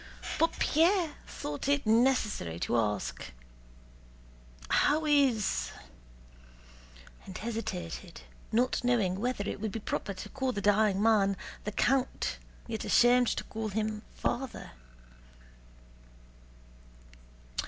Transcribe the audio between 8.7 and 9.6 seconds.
knowing whether